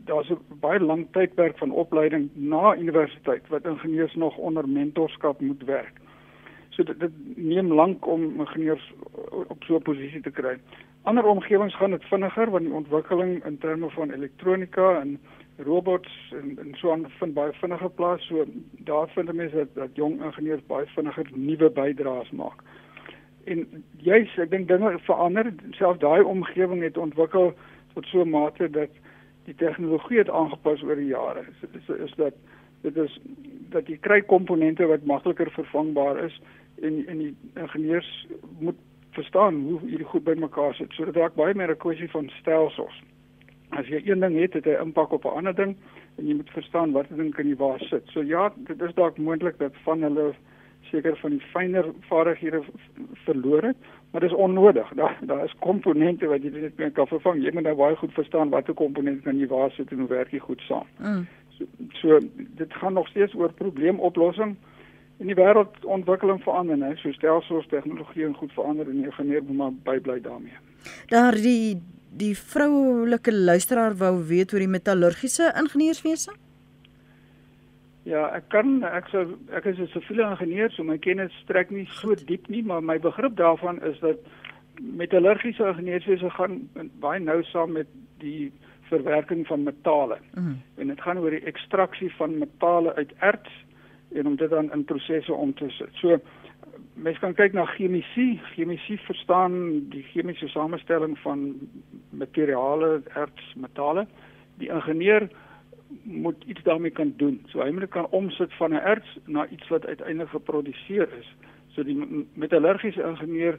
[0.05, 5.65] daar's 'n baie lang tydperk van opleiding na universiteit wat ingenieurs nog onder mentorskap moet
[5.65, 6.01] werk.
[6.69, 8.93] So dit, dit neem lank om ingenieurs
[9.47, 10.59] op so 'n posisie te kry.
[11.05, 15.19] Ander omgewings gaan dit vinniger want die ontwikkeling in terme van elektronika en
[15.57, 18.27] robots en en so aan vind baie vinniger plaas.
[18.27, 18.45] So
[18.89, 22.63] daar vind mense dat, dat jong ingenieurs baie vinniger nuwe bydraes maak.
[23.45, 27.53] En juis ek dink dinge verander, selfs daai omgewing het ontwikkel
[27.95, 28.97] tot so 'n mate dat
[29.45, 31.45] die tegnologie het aangepas oor die jare.
[31.61, 32.35] So is is dat
[32.81, 33.21] dit is
[33.69, 36.41] dat jy kry komponente wat makliker vervangbaar is
[36.81, 38.27] en en die ingenieurs
[38.59, 38.81] moet
[39.15, 40.93] verstaan hoe hierdie goed bymekaar sit.
[40.93, 43.03] So dit raak baie meer 'n kwessie van stelsels.
[43.71, 45.77] As jy een ding het, het hy impak op 'n ander ding
[46.19, 48.03] en jy moet verstaan watter ding kan jy waar sit.
[48.07, 50.35] So ja, dit is dalk moontlik dat van hulle
[50.91, 52.63] seker van die fynere vaardighede
[53.25, 53.77] verloor het,
[54.11, 54.93] maar dis onnodig.
[54.95, 57.43] Daar daar is komponente wat jy net mee kan vervang.
[57.43, 60.31] Jy moet nou baie goed verstaan watter komponente kan jy waar sit en hoe werk
[60.31, 60.87] dit goed saam.
[60.99, 61.27] Mm.
[61.49, 64.57] So, so dit gaan nog steeds oor probleemoplossing.
[65.23, 66.95] In die wêreld ontwikkeling verander, né?
[66.97, 70.57] So stelsels, tegnologie en goed verander en jy gaan meer maar bybly daarmee.
[71.13, 71.83] Daar die
[72.15, 76.35] die vroulike luisteraar wou weet oor die metallurgiese ingenieurswese?
[78.05, 81.89] Ja, ek kan ek sou ek is 'n siviele ingenieur, so my kennis strek nie
[82.01, 84.19] so diep nie, maar my begrip daarvan is dat
[84.81, 86.69] metallurgiese ingenieurswese gaan
[87.01, 87.87] baie nou saam met
[88.19, 88.53] die
[88.91, 90.19] verwerking van metale.
[90.35, 90.61] Mm.
[90.77, 93.64] En dit gaan oor die ekstraksie van metale uit erts
[94.15, 95.91] en om dit dan in prosesse om te sit.
[96.01, 96.19] So
[96.95, 98.05] mense kan kyk na chemie.
[98.55, 101.55] Chemie verstaan die chemiese samestelling van
[102.11, 104.07] materiale, erts, metale.
[104.63, 105.29] Die ingenieur
[106.03, 107.41] moet iets daarmee kan doen.
[107.51, 111.35] So hy moet kan omsit van 'n erts na iets wat uiteindelik geproduseer is.
[111.69, 113.59] So die metallurgiese ingenieur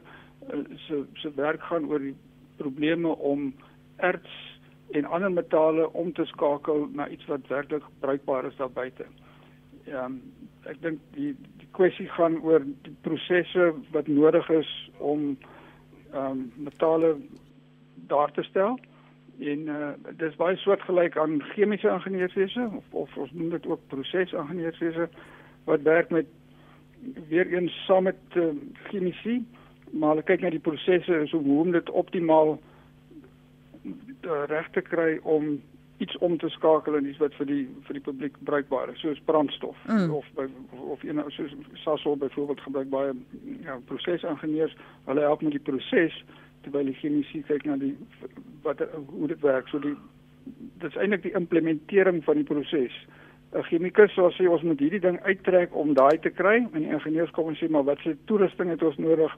[0.52, 2.16] uh, se se werk gaan oor die
[2.56, 3.54] probleme om
[3.96, 4.58] erts
[4.90, 9.04] en ander metale om te skakel na iets wat werklik bruikbaar is daar buite.
[9.86, 10.18] Ja, um,
[10.66, 15.36] ek dink die die kwessie gaan oor die prosesse wat nodig is om
[16.12, 17.16] ehm um, metale
[18.10, 18.78] daar te stel.
[19.38, 25.08] En uh, dis baie soortgelyk aan chemiese ingenieurswese of of ons noem dit ook prosesingenieurswese
[25.70, 26.26] wat werk met
[27.28, 28.50] weer eens saam met uh,
[28.88, 29.44] chemie
[29.90, 32.56] maar hulle kyk na die prosesse so hoe om dit optimaal
[33.84, 35.56] uh, reg te kry om
[35.98, 39.20] iets om te skakel in iets wat vir die vir die publiek bruikbaar is soos
[39.24, 40.10] brandstof mm.
[40.14, 40.48] of by,
[40.92, 41.54] of een soos
[41.84, 43.12] Sasol byvoorbeeld gebruik baie
[43.64, 46.24] ja prosesingenieurs hulle help met die proses
[46.66, 47.94] terwyl die chemisi kyk na die
[48.66, 49.68] wat hoe dit werk.
[49.70, 49.94] So die
[50.82, 52.94] dit is eintlik die implementering van die proses.
[53.54, 56.92] 'n Chemikus sou sê ons moet hierdie ding uittrek om daai te kry en die
[56.92, 59.32] ingenieurs kom en sê maar wat se toerusting het ons nodig?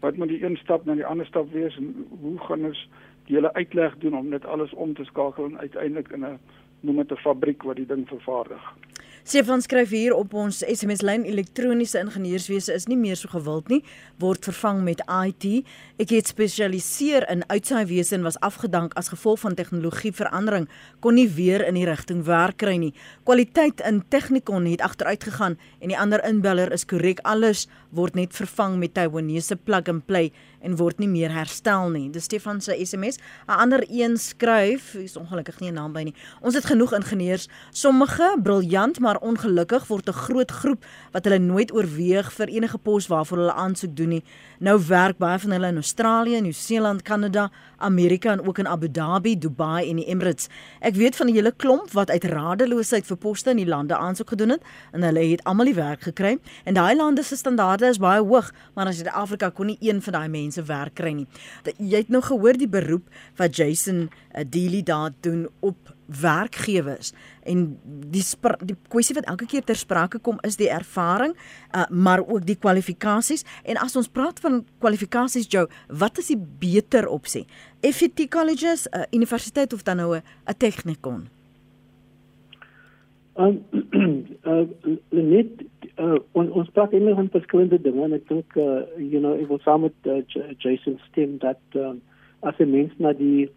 [0.00, 2.88] Wat moet die een stap na die ander stap wees en hoe gaan ons
[3.32, 6.38] hele uitleg doen om dit alles om te skakel en uiteindelik in 'n
[6.80, 8.74] noem dit 'n fabriek wat die ding vervaardig.
[9.24, 13.78] Stefan skryf hier op ons SMS lyn elektroniese ingenieurswese is nie meer so gewild nie,
[14.18, 15.62] word vervang met IT.
[16.02, 20.66] Ek het spesialiseer in uitsaaiwese en was afgedank as gevolg van tegnologieverandering,
[20.98, 22.90] kon nie weer in die rigting werk kry nie.
[23.22, 27.22] Kwaliteit in Technikon het agteruit gegaan en die ander inbeller is korrek.
[27.22, 30.32] Alles word net vervang met Taiwanese plug and play
[30.62, 32.08] en word nie meer herstel nie.
[32.10, 33.18] Dis Stefan se SMS.
[33.48, 36.14] 'n Ander een skryf, is ongelukkig nie 'n naam by nie.
[36.40, 41.72] Ons het genoeg ingenieurs, sommige briljant, maar ongelukkig word 'n groot groep wat hulle nooit
[41.72, 44.24] oorweeg vir enige pos waarvoor hulle aansoek doen nie.
[44.58, 49.38] Nou werk baie van hulle in Australië, Nieu-Seeland, Kanada, Amerika en ook in Abu Dhabi,
[49.38, 50.48] Dubai en die Emirates.
[50.80, 54.28] Ek weet van 'n hele klomp wat uit radeloosheid vir poste in die lande aansoek
[54.28, 56.38] gedoen het en hulle het almal die werk gekry.
[56.64, 60.12] En daai lande se standaarde is baie hoog, maar in Afrika kon nie een van
[60.12, 61.26] daai mense werk kry nie.
[61.78, 67.12] Jy het nou gehoor die beroep wat Jason uh, Deely daar doen op werkgewers.
[67.42, 68.24] En die
[68.66, 71.34] die kwessie wat elke keer ter sprake kom is die ervaring
[71.74, 73.44] uh, maar ook die kwalifikasies.
[73.64, 77.46] En as ons praat van kwalifikasies Joe wat is die beter opsie?
[77.80, 81.28] FET colleges 'n uh, universiteit of dan nou 'n technikon?
[83.34, 83.64] Um,
[84.44, 84.66] uh,
[85.34, 85.48] net
[85.96, 89.48] uh, ons ons praat immer van verskillende dinge en ek dink uh, you know ek
[89.48, 90.20] wil saam met uh,
[90.60, 92.02] Jason stem dat um,
[92.44, 93.48] as 'n mens na die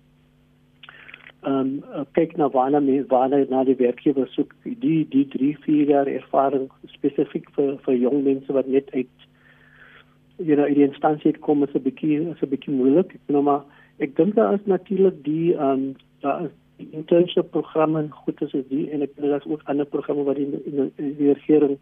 [1.46, 1.84] um
[2.18, 4.54] kyk na waarna me waarna na die werkgewer soek.
[4.64, 9.28] Die die 3 4 jaar ervaring spesifiek vir vir jong mense wat net uit
[10.38, 13.16] you know in die instansie kom is 'n bietjie is 'n bietjie moeilik.
[13.16, 13.64] Ek nou maar
[14.00, 18.90] ek dink daar is natuurlik die um daar is die internship programme goed as die
[18.92, 21.78] en ek dink daar is ook ander programme wat in in, in die regering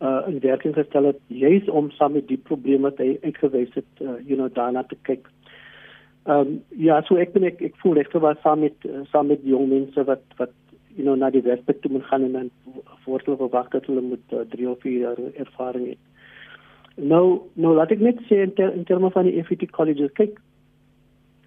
[0.00, 4.02] uh in werking gestel het juis om saam met die probleme wat hy uitgewys het
[4.02, 5.30] uh, you know daarna te kyk
[6.28, 9.44] Ehm um, ja, so ek ben ek ek voel ek was saam met saam met
[9.48, 10.50] jong mense wat wat
[10.96, 12.50] you know na die werkplek toe moet gaan en dan
[13.04, 16.02] voorstel verwag dat hulle moet 3 uh, of 4 jaar ervaring het.
[17.12, 20.36] Nou nou laat ek net sê in, ter, in terme van die FET colleges kyk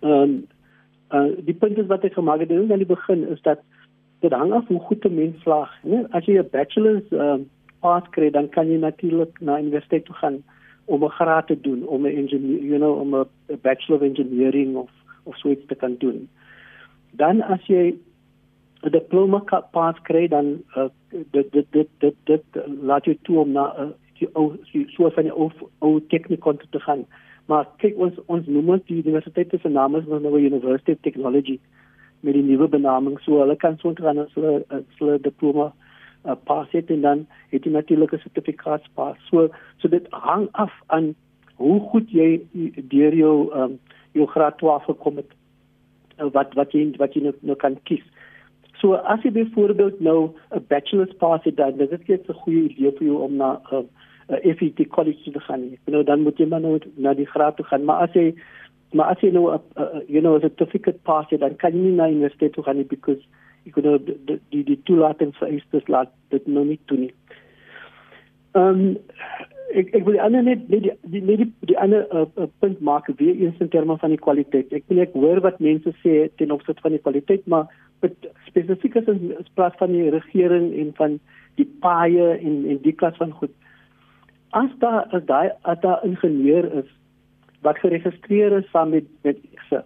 [0.02, 0.34] ehm um,
[1.14, 3.62] uh, die punte wat ek gemaak het aan die begin is dat
[4.26, 6.08] dit hang af hoe goed 'n mens slaag, né?
[6.10, 7.50] As jy 'n bachelor's ehm um,
[7.82, 10.44] pass kry, dan kan jy natuurlik na universiteit toe gaan
[10.86, 14.76] om 'n graad te doen om 'n engineer you know om 'n bachelor of engineering
[14.76, 14.90] of
[15.24, 16.30] of so iets te kan doen.
[17.12, 17.96] Dan as jy
[18.84, 19.40] 'n diploma
[19.72, 20.90] pas kry dan uh,
[21.32, 22.44] dit dit dit dit dit
[22.82, 23.90] laat jou toe om na uh,
[24.20, 27.06] die ou so van die ou ou technikon te gaan.
[27.46, 31.60] Maar kyk ons ons noem ons die universiteit se naam is nou University of Technology
[32.20, 35.91] met die nuwe benaming so hulle kan so gaan as hulle as hulle diploma uh,
[36.44, 39.18] pas het en dan het jy natuurlik 'n sertifikaat pas.
[39.30, 41.16] So so dit hang af aan
[41.56, 42.42] hoe goed jy
[42.90, 43.80] deur jou um,
[44.12, 45.32] jou graad 12 gekom het.
[46.20, 48.04] Uh, wat wat jy wat jy nou, nou kan kies.
[48.82, 52.92] So as jy byvoorbeeld nou 'n bachelor's pas het dan dit is 'n goeie idee
[52.92, 53.88] vir jou om na 'n
[54.30, 55.78] uh, FET college te gaan.
[55.86, 57.86] Nou dan moet jy maar nou na die graad toe gaan.
[57.86, 58.34] Maar as jy
[58.94, 61.80] maar as jy nou 'n uh, you know 'n certificate pas het dan kan jy
[61.80, 63.22] nie na universiteit toe gaan nie because
[63.68, 67.14] ek glo die die die toelating vereistes laat dit nou nie toe nie.
[68.58, 68.98] Ehm um,
[69.72, 72.82] ek ek wil ander net net die die die, die, die ander uh, uh, punt
[72.82, 74.74] maak weer eens in terme van die kwaliteit.
[74.76, 77.70] Ek wil ek hoor wat mense sê ten opsigte van die kwaliteit, maar
[78.48, 81.20] spesifiek as ons praat van die regering en van
[81.60, 83.54] die paaie en en die klas van goed.
[84.58, 86.90] As daar as daai as daar ingenieur is
[87.62, 89.84] wat geregistreer is saam met met se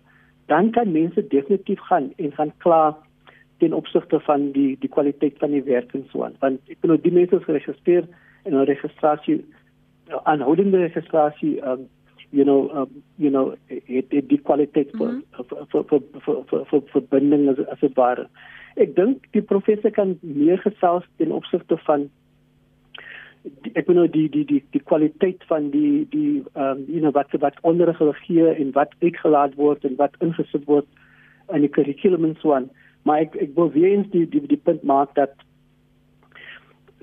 [0.48, 2.94] dan kan mense definitief gaan en gaan klaar
[3.58, 6.36] ten opsigte van die die kwaliteit van die werk en so aan.
[6.40, 8.08] Want ek bedoel die mense is geregistreer
[8.44, 9.44] en hulle registrasie
[10.24, 11.88] aanhoudende registrasie um
[12.32, 15.66] you know um, you know het, het die kwaliteit vir mm -hmm.
[15.70, 18.28] vir vir vir vir vir verbinding as as dit ware.
[18.76, 22.10] Ek dink die professor kan meer gesels ten opsigte van
[23.44, 27.14] die, ek bedoel die die die die kwaliteit van die die ehm um, you know
[27.14, 30.88] wat wat onderrig gee en wat uitgelaat word en wat ingesit word
[31.54, 32.70] in die kurrikulum en so aan.
[33.06, 35.34] Maar ek ek wil weer eens die die die punt maak dat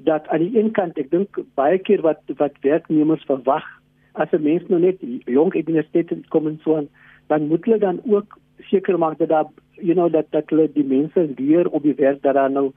[0.02, 3.66] dat aan die een kant ek dink baie keer wat wat werknemers verwag
[4.12, 6.88] as 'n mens nou net jong universiteit kom en so aan
[7.28, 8.38] dan moet hulle dan ook
[8.70, 9.46] seker maak dat daar
[9.78, 12.72] you know dat dat hulle die mense leer op die werk dat daar nou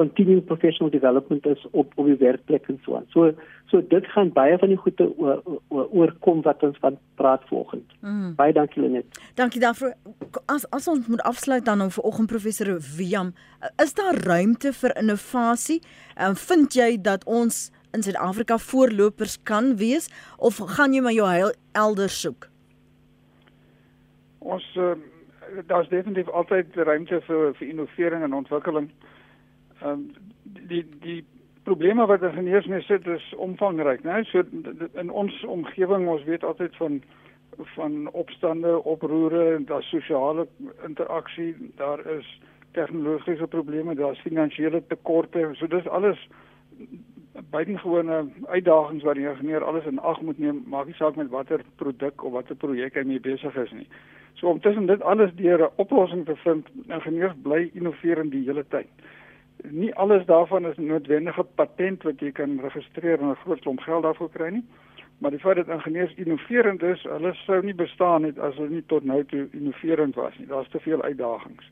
[0.00, 3.06] continuing professional development is op op die werkplek en so aan.
[3.14, 3.32] So
[3.70, 5.06] so dit gaan baie van die goede
[5.68, 7.98] oorkom wat ons van praat volgende.
[8.00, 8.34] Mm.
[8.38, 9.20] Baie dankie Lenet.
[9.38, 9.92] Dankie daarvoor.
[10.46, 13.34] As as ons moet afsluit dan nou vir oggend professor Wiam,
[13.84, 15.80] is daar ruimte vir innovasie?
[16.16, 20.08] En vind jy dat ons in Suid-Afrika voorlopers kan wees
[20.38, 22.48] of gaan jy maar jou heil elders soek?
[24.38, 24.94] Ons uh,
[25.68, 28.90] daar's definitief altyd ruimte vir vir innovering en ontwikkeling.
[29.82, 30.10] Ehm
[30.68, 31.24] die die
[31.62, 34.22] probleme wat ingenieurs mee sit is omvangryk, né?
[34.24, 34.42] So
[35.00, 37.02] in ons omgewing, ons weet altyd van
[37.74, 40.46] van opstande, oproere, daar sosiale
[40.86, 42.28] interaksie, daar is
[42.72, 45.50] tegnologiese probleme, daar's finansiële tekorte.
[45.58, 46.18] So dis alles
[47.50, 51.60] buitengewone uitdagings wat die ingenieur alles in ag moet neem, maak nie saak met watter
[51.76, 53.88] produk of watter projek hy mee besig is nie.
[54.38, 58.64] So om tussen dit alles deur 'n oplossing te vind, ingenieurs bly innoverend die hele
[58.68, 58.88] tyd
[59.68, 64.02] nie alles daarvan is noodwendige patent wat jy kan registreer en 'n groot klomp geld
[64.02, 64.64] daarvoor kry nie.
[65.18, 68.84] Maar die feit dat ingenieurs innoverend is, hulle sou nie bestaan het as hulle nie
[68.86, 70.46] tot nou toe innoverend was nie.
[70.46, 71.70] Daar's te veel uitdagings.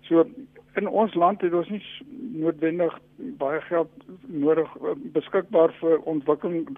[0.00, 0.26] So
[0.74, 1.82] in ons land het ons nie
[2.32, 3.90] noodwendig baie geld
[4.26, 6.76] nodig eh, beskikbaar vir ontwikkeling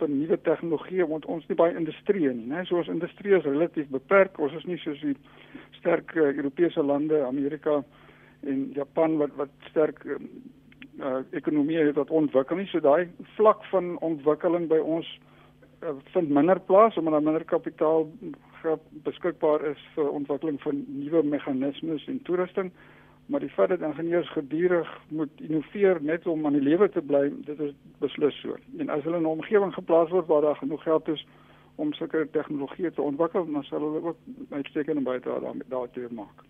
[0.00, 2.64] van nuwe tegnologie want ons nie baie industrie nie, né?
[2.64, 4.38] So ons industrie is relatief beperk.
[4.38, 5.16] Ons is nie soos die
[5.78, 7.82] sterk uh, Europese lande, Amerika
[8.46, 12.66] en Japan wat wat sterk uh, ekonomie het wat ontwikkel nie.
[12.70, 15.08] So daai vlak van ontwikkeling by ons
[15.82, 18.10] uh, vind minder plaas omdat daar minder kapitaal
[19.02, 22.70] beskikbaar is vir ontwikkeling van nuwe meganismes en toerusting.
[23.26, 27.28] Maar die feit dat ingenieurs gedurig moet innoveer net om aan die lewe te bly
[27.46, 28.58] dit is beslis so.
[28.78, 31.26] En as hulle in 'n omgewing geplaas word waar daar genoeg geld is
[31.76, 34.18] om sulke tegnologieë te ontwikkel dan sal hulle ook
[34.50, 36.44] uitstekende bydrae daartoe maak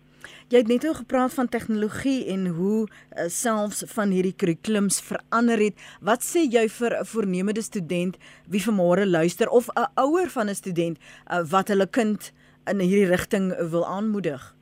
[0.51, 5.59] Jy het net oor gepraat van tegnologie en hoe uh, selfs van hierdie kurrikulums verander
[5.59, 5.79] het.
[6.01, 10.55] Wat sê jy vir 'n voornemende student wie vanmôre luister of 'n ouer van 'n
[10.55, 12.33] student uh, wat hulle kind
[12.71, 14.55] in hierdie rigting wil aanmoedig?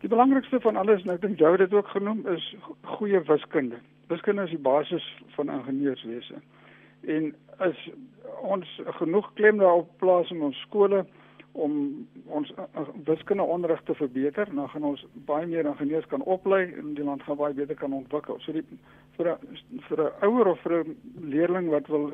[0.00, 3.76] Die belangrikste van alles, nou ek dink jy het dit ook genoem, is goeie wiskunde.
[4.08, 5.04] Wiskunde is die basis
[5.36, 6.34] van ingenieurswese.
[7.06, 7.90] En as
[8.42, 11.04] ons genoeg klem daarop plaas in ons skole,
[11.54, 11.74] om
[12.26, 16.64] ons uh, uh, wiskunde onderrig te verbeter, dan gaan ons baie meer ingenieurs kan oplei
[16.80, 18.40] en die land gaan baie beter kan ontwikkel.
[18.42, 18.64] So die
[19.16, 20.96] vir 'n vir 'n ouer of vir 'n
[21.30, 22.10] leerling wat wil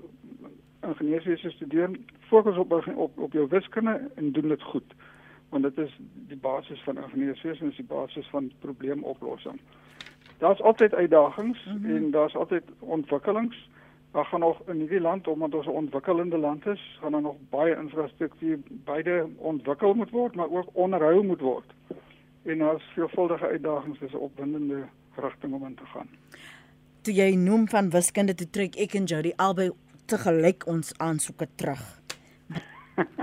[0.83, 1.97] ingenieurswese studeer,
[2.29, 4.95] fokus op op op jou wiskunde en doen dit goed.
[5.49, 5.97] Want dit is
[6.29, 9.61] die basis van ingenieurswese en is die basis van probleemoplossing.
[10.39, 11.97] Daar's altyd uitdagings mm -hmm.
[11.97, 13.70] en daar's altyd ontwikkelings.
[14.13, 17.37] Daar gaan nog in hierdie land omdat ons 'n ontwikkelende land is, gaan daar nog
[17.51, 21.75] baie infrastruktuur beide ontwikkel moet word, maar ook onderhou moet word.
[22.43, 26.09] En daar's veelvuldige uitdagings, dis 'n opwindende rigting om in te gaan.
[27.01, 29.71] Toe jy noem van wiskunde, toe trek ek en Jody albei
[30.07, 32.00] te gelyk ons aansoeke terug.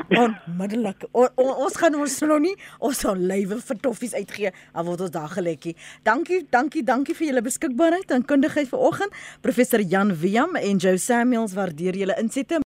[0.09, 1.05] Onmiddellik.
[1.11, 5.07] On, on, ons gaan ons nou nie ons sal lywe vir toffies uitgee al word
[5.07, 5.75] ons daar gelekkie.
[6.07, 9.19] Dankie, dankie, dankie vir julle beskikbaarheid en kundigheid vanoggend.
[9.45, 12.63] Professor Jan Wiam en Joe Samuels waardeer julle insette.